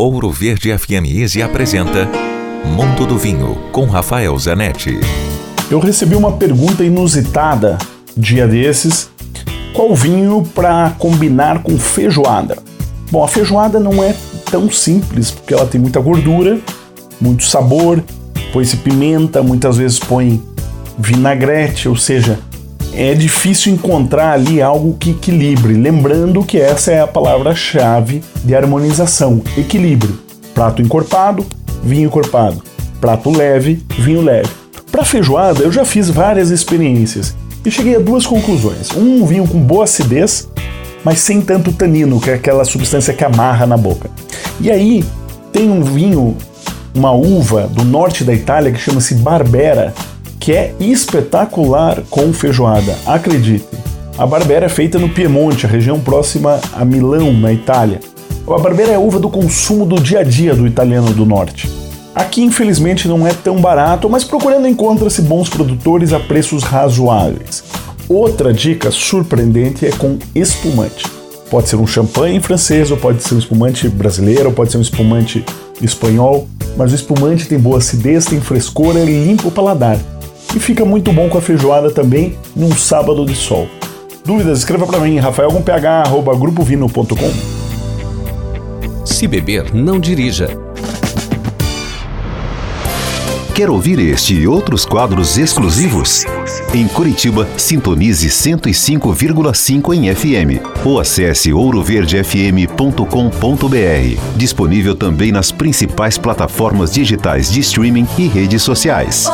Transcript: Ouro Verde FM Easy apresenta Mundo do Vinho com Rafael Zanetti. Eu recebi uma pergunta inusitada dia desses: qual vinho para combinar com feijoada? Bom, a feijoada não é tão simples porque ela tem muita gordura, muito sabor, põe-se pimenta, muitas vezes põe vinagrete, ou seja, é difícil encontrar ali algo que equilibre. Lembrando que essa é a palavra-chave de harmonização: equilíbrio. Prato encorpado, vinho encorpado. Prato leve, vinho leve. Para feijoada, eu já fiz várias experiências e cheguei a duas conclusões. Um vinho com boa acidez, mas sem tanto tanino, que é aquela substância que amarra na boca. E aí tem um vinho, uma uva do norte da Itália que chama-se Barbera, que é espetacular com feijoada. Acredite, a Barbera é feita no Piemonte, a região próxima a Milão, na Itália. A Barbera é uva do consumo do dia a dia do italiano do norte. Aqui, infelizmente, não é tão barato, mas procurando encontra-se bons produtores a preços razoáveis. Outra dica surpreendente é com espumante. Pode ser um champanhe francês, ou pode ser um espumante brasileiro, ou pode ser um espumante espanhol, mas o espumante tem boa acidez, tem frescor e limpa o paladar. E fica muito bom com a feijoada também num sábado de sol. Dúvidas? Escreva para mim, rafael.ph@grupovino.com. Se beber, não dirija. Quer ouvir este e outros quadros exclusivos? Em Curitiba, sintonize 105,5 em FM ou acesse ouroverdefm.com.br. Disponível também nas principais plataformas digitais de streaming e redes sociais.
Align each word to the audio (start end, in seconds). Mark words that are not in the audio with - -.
Ouro 0.00 0.30
Verde 0.30 0.78
FM 0.78 1.10
Easy 1.12 1.42
apresenta 1.42 2.08
Mundo 2.64 3.04
do 3.04 3.18
Vinho 3.18 3.56
com 3.72 3.84
Rafael 3.86 4.38
Zanetti. 4.38 5.00
Eu 5.68 5.80
recebi 5.80 6.14
uma 6.14 6.36
pergunta 6.36 6.84
inusitada 6.84 7.76
dia 8.16 8.46
desses: 8.46 9.10
qual 9.74 9.92
vinho 9.96 10.48
para 10.54 10.94
combinar 11.00 11.64
com 11.64 11.76
feijoada? 11.76 12.56
Bom, 13.10 13.24
a 13.24 13.26
feijoada 13.26 13.80
não 13.80 14.00
é 14.00 14.14
tão 14.48 14.70
simples 14.70 15.32
porque 15.32 15.52
ela 15.52 15.66
tem 15.66 15.80
muita 15.80 15.98
gordura, 15.98 16.60
muito 17.20 17.42
sabor, 17.42 18.00
põe-se 18.52 18.76
pimenta, 18.76 19.42
muitas 19.42 19.78
vezes 19.78 19.98
põe 19.98 20.40
vinagrete, 20.96 21.88
ou 21.88 21.96
seja, 21.96 22.38
é 22.92 23.14
difícil 23.14 23.72
encontrar 23.72 24.32
ali 24.32 24.60
algo 24.60 24.96
que 24.98 25.10
equilibre. 25.10 25.74
Lembrando 25.74 26.42
que 26.42 26.58
essa 26.58 26.92
é 26.92 27.00
a 27.00 27.06
palavra-chave 27.06 28.22
de 28.44 28.54
harmonização: 28.54 29.42
equilíbrio. 29.56 30.18
Prato 30.54 30.82
encorpado, 30.82 31.46
vinho 31.82 32.06
encorpado. 32.06 32.62
Prato 33.00 33.30
leve, 33.30 33.82
vinho 33.98 34.22
leve. 34.22 34.50
Para 34.90 35.04
feijoada, 35.04 35.62
eu 35.62 35.70
já 35.70 35.84
fiz 35.84 36.10
várias 36.10 36.50
experiências 36.50 37.36
e 37.64 37.70
cheguei 37.70 37.96
a 37.96 38.00
duas 38.00 38.26
conclusões. 38.26 38.90
Um 38.96 39.24
vinho 39.24 39.46
com 39.46 39.58
boa 39.58 39.84
acidez, 39.84 40.48
mas 41.04 41.20
sem 41.20 41.40
tanto 41.40 41.72
tanino, 41.72 42.20
que 42.20 42.30
é 42.30 42.34
aquela 42.34 42.64
substância 42.64 43.14
que 43.14 43.24
amarra 43.24 43.66
na 43.66 43.76
boca. 43.76 44.10
E 44.60 44.70
aí 44.70 45.04
tem 45.52 45.70
um 45.70 45.82
vinho, 45.82 46.36
uma 46.94 47.12
uva 47.12 47.68
do 47.68 47.84
norte 47.84 48.24
da 48.24 48.32
Itália 48.32 48.72
que 48.72 48.78
chama-se 48.78 49.14
Barbera, 49.16 49.94
que 50.38 50.52
é 50.52 50.74
espetacular 50.80 52.02
com 52.08 52.32
feijoada. 52.32 52.96
Acredite, 53.06 53.64
a 54.16 54.26
Barbera 54.26 54.66
é 54.66 54.68
feita 54.68 54.98
no 54.98 55.08
Piemonte, 55.08 55.64
a 55.64 55.68
região 55.68 56.00
próxima 56.00 56.60
a 56.72 56.84
Milão, 56.84 57.32
na 57.32 57.52
Itália. 57.52 58.00
A 58.46 58.58
Barbera 58.58 58.92
é 58.92 58.98
uva 58.98 59.20
do 59.20 59.28
consumo 59.28 59.86
do 59.86 60.00
dia 60.00 60.20
a 60.20 60.22
dia 60.24 60.54
do 60.54 60.66
italiano 60.66 61.12
do 61.12 61.24
norte. 61.24 61.70
Aqui, 62.14 62.42
infelizmente, 62.42 63.06
não 63.06 63.26
é 63.26 63.32
tão 63.32 63.60
barato, 63.60 64.08
mas 64.10 64.24
procurando 64.24 64.66
encontra-se 64.66 65.22
bons 65.22 65.48
produtores 65.48 66.12
a 66.12 66.18
preços 66.18 66.64
razoáveis. 66.64 67.62
Outra 68.08 68.52
dica 68.52 68.90
surpreendente 68.90 69.86
é 69.86 69.92
com 69.92 70.18
espumante. 70.34 71.06
Pode 71.48 71.68
ser 71.68 71.76
um 71.76 71.86
champanhe 71.86 72.40
francês, 72.40 72.90
ou 72.90 72.96
pode 72.96 73.22
ser 73.22 73.34
um 73.34 73.38
espumante 73.38 73.88
brasileiro, 73.88 74.46
ou 74.48 74.52
pode 74.52 74.72
ser 74.72 74.78
um 74.78 74.82
espumante 74.82 75.44
espanhol, 75.80 76.48
mas 76.76 76.90
o 76.90 76.94
espumante 76.96 77.46
tem 77.46 77.58
boa 77.58 77.78
acidez, 77.78 78.24
tem 78.24 78.40
frescor 78.40 78.96
e 78.96 79.04
limpa 79.04 79.46
o 79.46 79.52
paladar. 79.52 79.98
E 80.54 80.60
fica 80.60 80.84
muito 80.84 81.12
bom 81.12 81.28
com 81.28 81.38
a 81.38 81.40
feijoada 81.40 81.90
também 81.90 82.38
num 82.54 82.70
sábado 82.72 83.24
de 83.24 83.34
sol. 83.34 83.66
Dúvidas? 84.24 84.58
Escreva 84.58 84.86
para 84.86 85.00
mim, 85.00 85.18
rafael.ph@grupovino.com. 85.18 87.32
Se 89.04 89.26
beber, 89.26 89.74
não 89.74 89.98
dirija. 89.98 90.68
Quer 93.58 93.70
ouvir 93.70 93.98
este 93.98 94.34
e 94.34 94.46
outros 94.46 94.84
quadros 94.84 95.36
exclusivos? 95.36 96.24
Em 96.72 96.86
Curitiba, 96.86 97.48
sintonize 97.56 98.28
105,5 98.28 99.94
em 99.94 100.14
FM 100.14 100.62
ou 100.84 101.00
acesse 101.00 101.52
ouroverdefm.com.br. 101.52 104.36
Disponível 104.36 104.94
também 104.94 105.32
nas 105.32 105.50
principais 105.50 106.16
plataformas 106.16 106.92
digitais 106.92 107.50
de 107.50 107.58
streaming 107.58 108.06
e 108.16 108.28
redes 108.28 108.62
sociais. 108.62 109.28